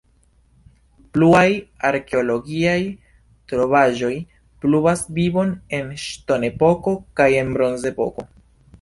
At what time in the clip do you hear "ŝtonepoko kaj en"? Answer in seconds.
6.09-7.57